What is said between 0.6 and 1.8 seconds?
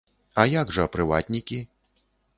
жа прыватнікі?